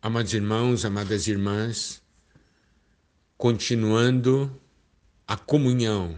Amados 0.00 0.32
irmãos, 0.32 0.84
amadas 0.84 1.26
irmãs, 1.26 2.00
continuando 3.36 4.48
a 5.26 5.36
comunhão 5.36 6.16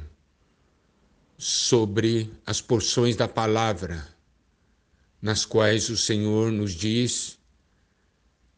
sobre 1.39 2.31
as 2.45 2.61
porções 2.61 3.17
da 3.17 3.27
palavra, 3.27 4.07
nas 5.21 5.47
quais 5.47 5.89
o 5.89 5.97
Senhor 5.97 6.53
nos 6.53 6.73
diz: 6.73 7.39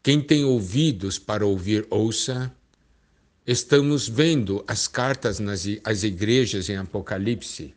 quem 0.03 0.21
tem 0.21 0.43
ouvidos 0.43 1.17
para 1.17 1.45
ouvir, 1.45 1.87
ouça. 1.89 2.53
Estamos 3.47 4.09
vendo 4.09 4.61
as 4.67 4.89
cartas 4.89 5.39
nas 5.39 5.65
as 5.85 6.03
igrejas 6.03 6.67
em 6.67 6.75
Apocalipse, 6.75 7.73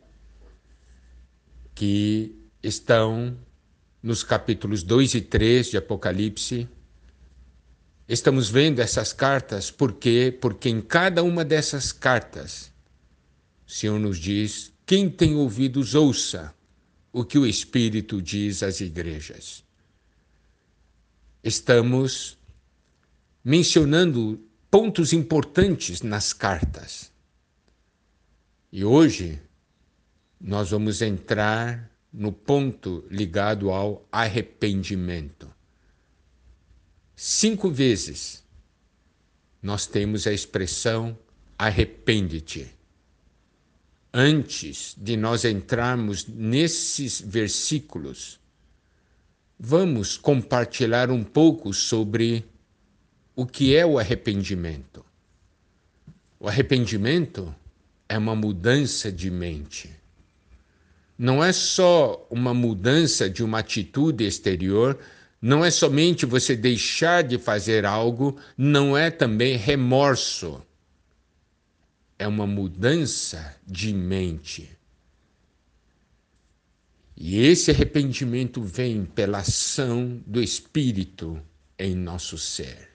que 1.73 2.35
estão 2.61 3.37
nos 4.03 4.21
capítulos 4.21 4.83
2 4.83 5.13
e 5.13 5.21
3 5.21 5.67
de 5.67 5.77
Apocalipse 5.77 6.67
Estamos 8.07 8.49
vendo 8.49 8.79
essas 8.79 9.11
cartas 9.11 9.69
porque 9.69 10.37
porque 10.39 10.69
em 10.69 10.81
cada 10.81 11.23
uma 11.23 11.43
dessas 11.43 11.91
cartas 11.91 12.71
o 13.67 13.71
Senhor 13.71 13.99
nos 13.99 14.17
diz: 14.17 14.71
quem 14.85 15.09
tem 15.09 15.35
ouvidos 15.35 15.93
ouça 15.93 16.53
o 17.11 17.25
que 17.25 17.37
o 17.37 17.45
Espírito 17.45 18.21
diz 18.21 18.63
às 18.63 18.79
igrejas. 18.79 19.63
Estamos 21.43 22.37
mencionando 23.43 24.39
pontos 24.69 25.13
importantes 25.13 26.01
nas 26.01 26.31
cartas. 26.31 27.11
E 28.71 28.85
hoje 28.85 29.41
nós 30.39 30.69
vamos 30.69 31.01
entrar 31.01 31.89
no 32.13 32.31
ponto 32.31 33.05
ligado 33.09 33.71
ao 33.71 34.07
arrependimento. 34.11 35.56
Cinco 37.19 37.71
vezes 37.71 38.43
nós 39.59 39.87
temos 39.87 40.27
a 40.27 40.31
expressão 40.31 41.17
arrepende-te. 41.57 42.67
Antes 44.13 44.95
de 44.95 45.17
nós 45.17 45.43
entrarmos 45.43 46.27
nesses 46.27 47.19
versículos, 47.19 48.39
vamos 49.59 50.15
compartilhar 50.15 51.09
um 51.09 51.23
pouco 51.23 51.73
sobre 51.73 52.45
o 53.35 53.47
que 53.47 53.75
é 53.75 53.83
o 53.83 53.97
arrependimento. 53.97 55.03
O 56.39 56.47
arrependimento 56.47 57.53
é 58.07 58.15
uma 58.15 58.35
mudança 58.35 59.11
de 59.11 59.31
mente. 59.31 59.89
Não 61.17 61.43
é 61.43 61.51
só 61.51 62.27
uma 62.29 62.53
mudança 62.53 63.27
de 63.27 63.43
uma 63.43 63.57
atitude 63.57 64.23
exterior, 64.23 64.99
não 65.41 65.63
é 65.63 65.69
somente 65.69 66.25
você 66.25 66.55
deixar 66.55 67.23
de 67.23 67.37
fazer 67.37 67.85
algo, 67.85 68.39
não 68.57 68.97
é 68.97 69.11
também 69.11 69.55
remorso. 69.55 70.61
É 72.17 72.27
uma 72.27 72.47
mudança 72.47 73.55
de 73.65 73.93
mente. 73.93 74.69
E 77.15 77.39
esse 77.39 77.71
arrependimento 77.71 78.61
vem 78.61 79.05
pela 79.05 79.39
ação 79.39 80.21
do 80.25 80.41
Espírito 80.41 81.41
em 81.77 81.95
nosso 81.95 82.37
ser. 82.37 82.89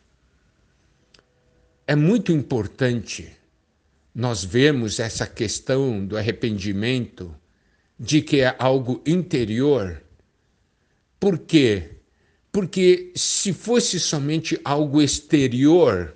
É 1.87 1.95
muito 1.95 2.33
importante 2.33 3.37
nós 4.15 4.45
vermos 4.45 5.01
essa 5.01 5.27
questão 5.27 6.05
do 6.05 6.17
arrependimento, 6.17 7.35
de 7.99 8.21
que 8.21 8.41
é 8.41 8.55
algo 8.59 9.03
interior. 9.07 10.03
Por 11.19 11.39
quê? 11.39 11.92
Porque 12.53 13.11
se 13.17 13.51
fosse 13.55 13.99
somente 13.99 14.61
algo 14.63 15.01
exterior, 15.01 16.15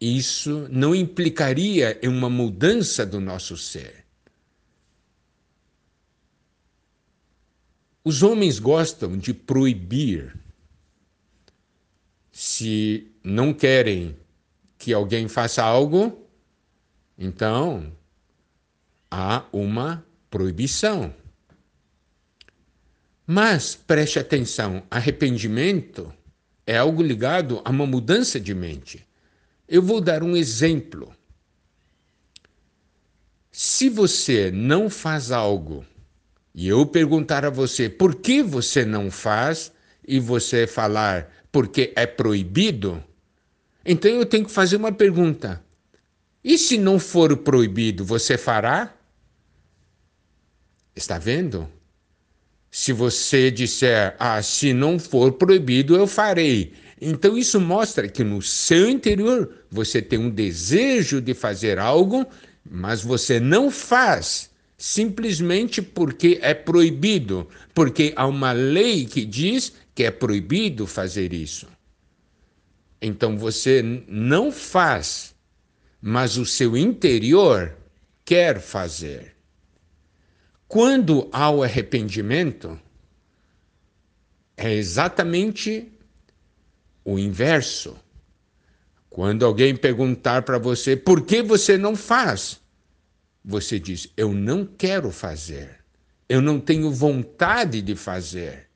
isso 0.00 0.66
não 0.68 0.92
implicaria 0.92 1.96
em 2.02 2.08
uma 2.08 2.28
mudança 2.28 3.06
do 3.06 3.20
nosso 3.20 3.56
ser. 3.56 4.04
Os 8.02 8.22
homens 8.22 8.58
gostam 8.58 9.16
de 9.16 9.32
proibir. 9.32 10.36
Se 12.32 13.10
não 13.22 13.54
querem 13.54 14.16
que 14.76 14.92
alguém 14.92 15.28
faça 15.28 15.62
algo, 15.62 16.28
então 17.16 17.90
há 19.08 19.46
uma 19.52 20.04
proibição. 20.28 21.14
Mas 23.26 23.74
preste 23.74 24.18
atenção: 24.18 24.82
arrependimento 24.90 26.12
é 26.66 26.76
algo 26.76 27.02
ligado 27.02 27.60
a 27.64 27.70
uma 27.70 27.86
mudança 27.86 28.38
de 28.38 28.54
mente. 28.54 29.06
Eu 29.68 29.82
vou 29.82 30.00
dar 30.00 30.22
um 30.22 30.36
exemplo. 30.36 31.14
Se 33.50 33.88
você 33.88 34.50
não 34.50 34.90
faz 34.90 35.30
algo 35.30 35.86
e 36.54 36.68
eu 36.68 36.84
perguntar 36.84 37.44
a 37.44 37.50
você 37.50 37.88
por 37.88 38.16
que 38.16 38.42
você 38.42 38.84
não 38.84 39.10
faz 39.10 39.72
e 40.06 40.18
você 40.18 40.66
falar 40.66 41.32
porque 41.50 41.92
é 41.94 42.04
proibido, 42.04 43.02
então 43.84 44.10
eu 44.10 44.26
tenho 44.26 44.44
que 44.44 44.50
fazer 44.50 44.76
uma 44.76 44.92
pergunta. 44.92 45.64
E 46.42 46.58
se 46.58 46.76
não 46.76 46.98
for 46.98 47.34
proibido, 47.38 48.04
você 48.04 48.36
fará? 48.36 48.94
Está 50.94 51.18
vendo? 51.18 51.70
Se 52.76 52.92
você 52.92 53.52
disser, 53.52 54.16
ah, 54.18 54.42
se 54.42 54.72
não 54.72 54.98
for 54.98 55.30
proibido, 55.34 55.94
eu 55.94 56.08
farei. 56.08 56.72
Então 57.00 57.38
isso 57.38 57.60
mostra 57.60 58.08
que 58.08 58.24
no 58.24 58.42
seu 58.42 58.90
interior 58.90 59.48
você 59.70 60.02
tem 60.02 60.18
um 60.18 60.28
desejo 60.28 61.20
de 61.20 61.34
fazer 61.34 61.78
algo, 61.78 62.26
mas 62.68 63.00
você 63.00 63.38
não 63.38 63.70
faz 63.70 64.50
simplesmente 64.76 65.80
porque 65.80 66.40
é 66.42 66.52
proibido, 66.52 67.48
porque 67.72 68.12
há 68.16 68.26
uma 68.26 68.50
lei 68.50 69.06
que 69.06 69.24
diz 69.24 69.72
que 69.94 70.02
é 70.02 70.10
proibido 70.10 70.84
fazer 70.84 71.32
isso. 71.32 71.68
Então 73.00 73.38
você 73.38 73.84
não 74.08 74.50
faz, 74.50 75.32
mas 76.02 76.36
o 76.36 76.44
seu 76.44 76.76
interior 76.76 77.72
quer 78.24 78.60
fazer. 78.60 79.33
Quando 80.66 81.28
há 81.32 81.50
o 81.50 81.62
arrependimento, 81.62 82.78
é 84.56 84.72
exatamente 84.72 85.92
o 87.04 87.18
inverso. 87.18 87.96
Quando 89.10 89.44
alguém 89.44 89.76
perguntar 89.76 90.42
para 90.42 90.58
você 90.58 90.96
por 90.96 91.22
que 91.22 91.42
você 91.42 91.78
não 91.78 91.94
faz, 91.94 92.60
você 93.44 93.78
diz: 93.78 94.08
Eu 94.16 94.32
não 94.32 94.64
quero 94.66 95.10
fazer. 95.10 95.84
Eu 96.28 96.40
não 96.40 96.58
tenho 96.58 96.90
vontade 96.90 97.82
de 97.82 97.94
fazer. 97.94 98.66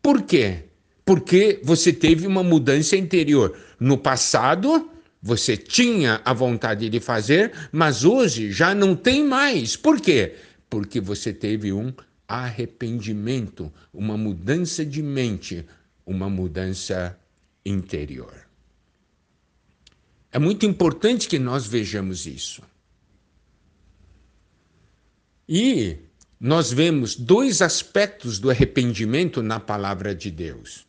Por 0.00 0.22
quê? 0.22 0.64
Porque 1.04 1.60
você 1.62 1.92
teve 1.92 2.26
uma 2.26 2.42
mudança 2.42 2.96
interior. 2.96 3.56
No 3.78 3.98
passado, 3.98 4.90
você 5.22 5.56
tinha 5.56 6.20
a 6.24 6.32
vontade 6.32 6.88
de 6.88 7.00
fazer, 7.00 7.52
mas 7.70 8.04
hoje 8.04 8.50
já 8.50 8.74
não 8.74 8.96
tem 8.96 9.22
mais. 9.22 9.76
Por 9.76 10.00
quê? 10.00 10.34
Porque 10.74 11.00
você 11.00 11.32
teve 11.32 11.72
um 11.72 11.94
arrependimento, 12.26 13.72
uma 13.92 14.16
mudança 14.16 14.84
de 14.84 15.00
mente, 15.04 15.64
uma 16.04 16.28
mudança 16.28 17.16
interior. 17.64 18.34
É 20.32 20.38
muito 20.40 20.66
importante 20.66 21.28
que 21.28 21.38
nós 21.38 21.64
vejamos 21.64 22.26
isso. 22.26 22.60
E 25.48 25.96
nós 26.40 26.72
vemos 26.72 27.14
dois 27.14 27.62
aspectos 27.62 28.40
do 28.40 28.50
arrependimento 28.50 29.44
na 29.44 29.60
palavra 29.60 30.12
de 30.12 30.28
Deus. 30.28 30.84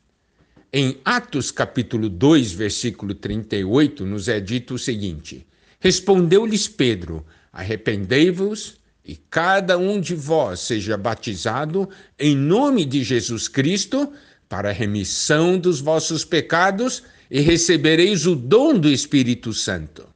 Em 0.74 1.00
Atos 1.06 1.52
capítulo 1.52 2.10
2, 2.10 2.54
versículo 2.54 3.14
38, 3.14 4.04
nos 4.04 4.28
é 4.28 4.40
dito 4.40 4.74
o 4.74 4.80
seguinte: 4.80 5.46
Respondeu-lhes 5.80 6.68
Pedro: 6.68 7.24
Arrependei-vos 7.54 8.84
e 9.06 9.16
cada 9.16 9.78
um 9.78 10.02
de 10.02 10.16
vós 10.16 10.62
seja 10.62 10.98
batizado 10.98 11.88
em 12.18 12.36
nome 12.36 12.84
de 12.86 13.04
Jesus 13.04 13.48
Cristo 13.48 14.12
para 14.50 14.70
a 14.70 14.74
remissão 14.74 15.60
dos 15.60 15.80
vossos 15.80 16.26
pecados 16.26 17.04
e 17.30 17.40
recebereis 17.40 18.26
o 18.26 18.36
dom 18.36 18.78
do 18.78 18.90
Espírito 18.90 19.54
Santo. 19.54 20.08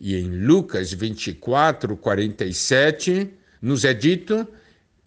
E 0.00 0.16
em 0.16 0.28
Lucas 0.46 0.92
24, 0.92 1.96
47, 1.96 3.30
nos 3.60 3.84
é 3.84 3.92
dito 3.92 4.46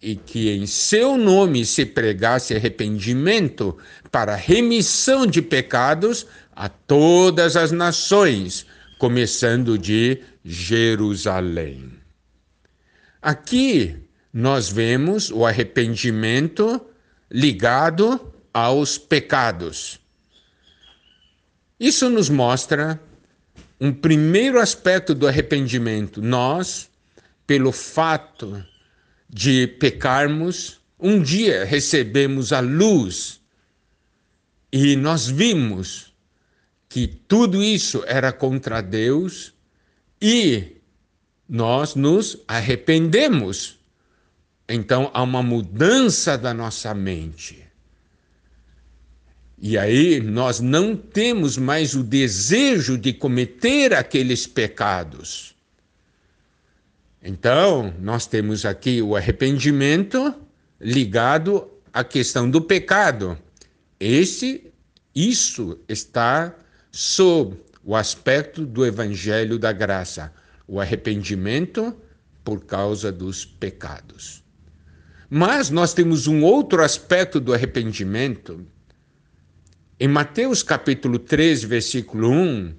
e 0.00 0.14
que 0.14 0.50
em 0.50 0.64
seu 0.64 1.16
nome 1.16 1.64
se 1.64 1.84
pregasse 1.84 2.54
arrependimento 2.54 3.76
para 4.12 4.36
remissão 4.36 5.26
de 5.26 5.42
pecados 5.42 6.26
a 6.54 6.68
todas 6.68 7.56
as 7.56 7.72
nações, 7.72 8.64
começando 8.98 9.76
de 9.76 10.20
Jerusalém. 10.44 11.98
Aqui 13.20 13.96
nós 14.32 14.68
vemos 14.68 15.30
o 15.30 15.44
arrependimento 15.44 16.80
ligado 17.30 18.32
aos 18.52 18.96
pecados. 18.96 20.00
Isso 21.78 22.08
nos 22.08 22.28
mostra 22.28 23.00
um 23.80 23.92
primeiro 23.92 24.58
aspecto 24.58 25.14
do 25.14 25.26
arrependimento. 25.26 26.20
Nós, 26.20 26.90
pelo 27.46 27.72
fato 27.72 28.64
de 29.28 29.66
pecarmos, 29.66 30.80
um 30.98 31.22
dia 31.22 31.64
recebemos 31.64 32.52
a 32.52 32.60
luz 32.60 33.40
e 34.72 34.96
nós 34.96 35.26
vimos 35.28 36.12
que 36.88 37.06
tudo 37.06 37.62
isso 37.62 38.02
era 38.06 38.32
contra 38.32 38.80
Deus 38.80 39.54
e 40.20 40.77
nós 41.48 41.94
nos 41.94 42.38
arrependemos. 42.46 43.78
Então 44.68 45.10
há 45.14 45.22
uma 45.22 45.42
mudança 45.42 46.36
da 46.36 46.52
nossa 46.52 46.92
mente. 46.92 47.64
E 49.60 49.76
aí 49.76 50.20
nós 50.20 50.60
não 50.60 50.94
temos 50.96 51.56
mais 51.56 51.94
o 51.94 52.02
desejo 52.02 52.96
de 52.96 53.12
cometer 53.12 53.92
aqueles 53.92 54.46
pecados. 54.46 55.56
Então, 57.20 57.92
nós 57.98 58.26
temos 58.26 58.64
aqui 58.64 59.02
o 59.02 59.16
arrependimento 59.16 60.32
ligado 60.80 61.68
à 61.92 62.04
questão 62.04 62.48
do 62.48 62.60
pecado. 62.60 63.36
Esse 63.98 64.72
isso 65.12 65.80
está 65.88 66.54
sob 66.92 67.56
o 67.84 67.96
aspecto 67.96 68.64
do 68.64 68.86
evangelho 68.86 69.58
da 69.58 69.72
graça, 69.72 70.32
o 70.68 70.80
arrependimento 70.80 71.96
por 72.44 72.64
causa 72.64 73.10
dos 73.10 73.44
pecados. 73.44 74.44
Mas 75.28 75.70
nós 75.70 75.92
temos 75.92 76.28
um 76.28 76.42
outro 76.44 76.82
aspecto 76.82 77.40
do 77.40 77.52
arrependimento 77.52 78.64
em 80.00 80.06
Mateus 80.06 80.62
capítulo 80.62 81.18
13, 81.18 81.66
versículo 81.66 82.30
1, 82.30 82.72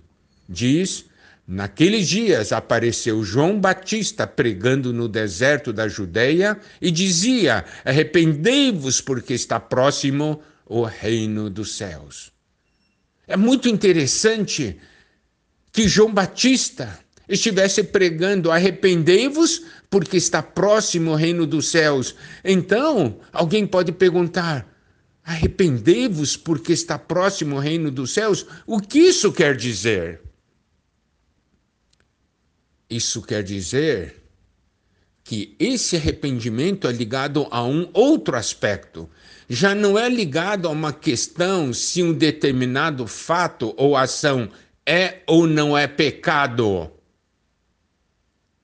diz: 0.47 1.05
Naqueles 1.45 2.07
dias 2.07 2.53
apareceu 2.53 3.21
João 3.25 3.59
Batista 3.59 4.25
pregando 4.25 4.93
no 4.93 5.05
deserto 5.05 5.73
da 5.73 5.89
Judéia 5.89 6.57
e 6.81 6.89
dizia: 6.89 7.65
Arrependei-vos, 7.83 9.01
porque 9.01 9.33
está 9.33 9.59
próximo 9.59 10.41
o 10.65 10.85
reino 10.85 11.49
dos 11.49 11.75
céus. 11.75 12.31
É 13.27 13.35
muito 13.35 13.67
interessante 13.67 14.77
que 15.73 15.89
João 15.89 16.13
Batista 16.13 16.97
estivesse 17.29 17.83
pregando: 17.83 18.51
arrependei-vos, 18.51 19.61
porque 19.89 20.17
está 20.17 20.41
próximo 20.41 21.11
o 21.11 21.15
reino 21.15 21.45
dos 21.45 21.69
céus. 21.69 22.15
Então, 22.43 23.19
alguém 23.31 23.65
pode 23.65 23.91
perguntar: 23.91 24.67
Arrependei-vos, 25.29 26.35
porque 26.35 26.73
está 26.73 26.97
próximo 26.97 27.57
o 27.57 27.59
reino 27.59 27.91
dos 27.91 28.13
céus. 28.15 28.47
O 28.65 28.79
que 28.79 28.97
isso 28.97 29.31
quer 29.31 29.55
dizer? 29.55 30.21
Isso 32.89 33.21
quer 33.21 33.43
dizer 33.43 34.15
que 35.23 35.55
esse 35.59 35.95
arrependimento 35.95 36.87
é 36.87 36.91
ligado 36.91 37.47
a 37.51 37.63
um 37.63 37.87
outro 37.93 38.35
aspecto. 38.35 39.07
Já 39.47 39.75
não 39.75 39.99
é 39.99 40.09
ligado 40.09 40.67
a 40.67 40.71
uma 40.71 40.91
questão 40.91 41.71
se 41.71 42.01
um 42.01 42.11
determinado 42.11 43.05
fato 43.05 43.71
ou 43.77 43.95
ação 43.95 44.49
é 44.83 45.21
ou 45.27 45.45
não 45.45 45.77
é 45.77 45.85
pecado. 45.85 46.91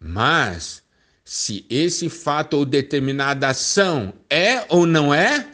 Mas 0.08 0.84
se 1.24 1.66
esse 1.68 2.10
fato 2.10 2.58
ou 2.58 2.64
determinada 2.64 3.48
ação 3.48 4.14
é 4.30 4.64
ou 4.70 4.86
não 4.86 5.12
é 5.12 5.50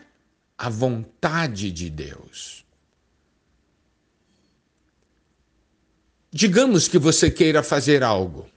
a 0.58 0.68
vontade 0.68 1.72
de 1.72 1.90
Deus. 1.90 2.66
Digamos 6.30 6.90
que 6.90 6.98
você 6.98 7.32
queira 7.32 7.64
fazer 7.64 8.04
algo. 8.04 8.50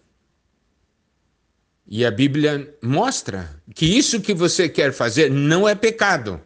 E 1.87 2.05
a 2.05 2.11
Bíblia 2.11 2.76
mostra 2.82 3.62
que 3.73 3.87
isso 3.87 4.20
que 4.20 4.35
você 4.35 4.69
quer 4.69 4.93
fazer 4.93 5.31
não 5.31 5.69
é 5.69 5.76
pecado. 5.76 6.40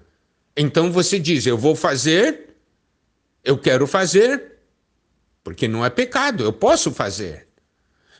Então 0.54 0.92
você 0.92 1.18
diz: 1.18 1.46
Eu 1.46 1.56
vou 1.56 1.74
fazer, 1.74 2.54
eu 3.42 3.56
quero 3.56 3.86
fazer, 3.86 4.58
porque 5.42 5.66
não 5.66 5.84
é 5.86 5.88
pecado, 5.88 6.44
eu 6.44 6.52
posso 6.52 6.92
fazer. 6.92 7.48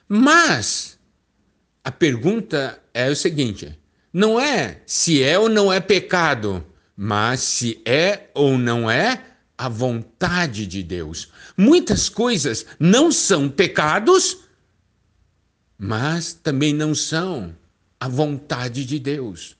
Mas 0.08 0.97
a 1.88 1.90
pergunta 1.90 2.78
é 2.92 3.08
o 3.08 3.16
seguinte: 3.16 3.78
não 4.12 4.38
é 4.38 4.82
se 4.84 5.22
é 5.22 5.38
ou 5.38 5.48
não 5.48 5.72
é 5.72 5.80
pecado, 5.80 6.62
mas 6.94 7.40
se 7.40 7.80
é 7.82 8.28
ou 8.34 8.58
não 8.58 8.90
é 8.90 9.24
a 9.56 9.70
vontade 9.70 10.66
de 10.66 10.82
Deus. 10.82 11.32
Muitas 11.56 12.10
coisas 12.10 12.66
não 12.78 13.10
são 13.10 13.48
pecados, 13.48 14.40
mas 15.78 16.34
também 16.34 16.74
não 16.74 16.94
são 16.94 17.56
a 17.98 18.06
vontade 18.06 18.84
de 18.84 18.98
Deus. 18.98 19.56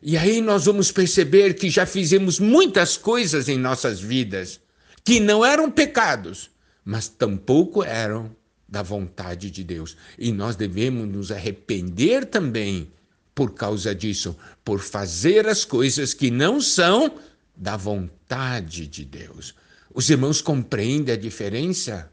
E 0.00 0.16
aí 0.16 0.40
nós 0.40 0.66
vamos 0.66 0.92
perceber 0.92 1.54
que 1.54 1.68
já 1.68 1.84
fizemos 1.84 2.38
muitas 2.38 2.96
coisas 2.96 3.48
em 3.48 3.58
nossas 3.58 4.00
vidas 4.00 4.60
que 5.04 5.18
não 5.18 5.44
eram 5.44 5.68
pecados, 5.68 6.48
mas 6.84 7.08
tampouco 7.08 7.82
eram 7.82 8.30
da 8.68 8.82
vontade 8.82 9.50
de 9.50 9.62
Deus. 9.62 9.96
E 10.18 10.32
nós 10.32 10.56
devemos 10.56 11.08
nos 11.08 11.30
arrepender 11.30 12.24
também 12.26 12.92
por 13.34 13.54
causa 13.54 13.94
disso, 13.94 14.36
por 14.64 14.80
fazer 14.80 15.46
as 15.46 15.64
coisas 15.64 16.14
que 16.14 16.30
não 16.30 16.60
são 16.60 17.18
da 17.56 17.76
vontade 17.76 18.86
de 18.86 19.04
Deus. 19.04 19.54
Os 19.92 20.08
irmãos 20.08 20.40
compreendem 20.40 21.14
a 21.14 21.18
diferença? 21.18 22.10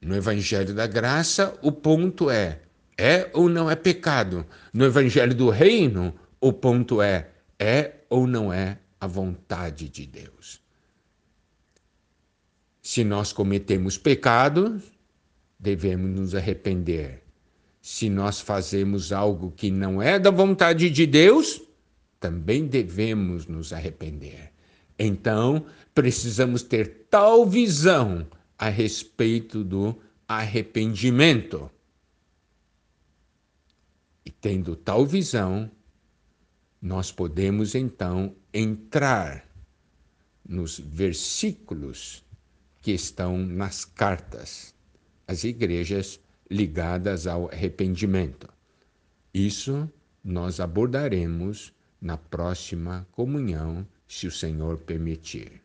No 0.00 0.14
Evangelho 0.14 0.74
da 0.74 0.86
Graça, 0.86 1.58
o 1.62 1.72
ponto 1.72 2.30
é: 2.30 2.60
é 2.96 3.30
ou 3.32 3.48
não 3.48 3.70
é 3.70 3.76
pecado? 3.76 4.46
No 4.72 4.84
Evangelho 4.84 5.34
do 5.34 5.50
Reino, 5.50 6.14
o 6.40 6.52
ponto 6.52 7.02
é: 7.02 7.30
é 7.58 7.94
ou 8.08 8.26
não 8.26 8.52
é 8.52 8.78
a 9.00 9.06
vontade 9.06 9.88
de 9.88 10.06
Deus? 10.06 10.60
Se 12.90 13.04
nós 13.04 13.34
cometemos 13.34 13.98
pecado, 13.98 14.80
devemos 15.60 16.08
nos 16.18 16.34
arrepender 16.34 17.22
se 17.82 18.08
nós 18.08 18.40
fazemos 18.40 19.12
algo 19.12 19.50
que 19.50 19.70
não 19.70 20.00
é 20.00 20.18
da 20.18 20.30
vontade 20.30 20.88
de 20.88 21.06
Deus, 21.06 21.60
também 22.18 22.66
devemos 22.66 23.46
nos 23.46 23.74
arrepender. 23.74 24.50
Então, 24.98 25.66
precisamos 25.94 26.62
ter 26.62 27.06
tal 27.10 27.44
visão 27.44 28.26
a 28.56 28.70
respeito 28.70 29.62
do 29.62 29.94
arrependimento. 30.26 31.70
E 34.24 34.30
tendo 34.30 34.74
tal 34.74 35.04
visão, 35.04 35.70
nós 36.80 37.12
podemos 37.12 37.74
então 37.74 38.34
entrar 38.50 39.46
nos 40.48 40.78
versículos 40.78 42.26
que 42.80 42.92
estão 42.92 43.36
nas 43.38 43.84
cartas 43.84 44.74
às 45.26 45.44
igrejas 45.44 46.20
ligadas 46.50 47.26
ao 47.26 47.50
arrependimento. 47.50 48.48
Isso 49.32 49.90
nós 50.24 50.60
abordaremos 50.60 51.72
na 52.00 52.16
próxima 52.16 53.06
comunhão, 53.12 53.86
se 54.06 54.26
o 54.26 54.32
Senhor 54.32 54.78
permitir. 54.78 55.62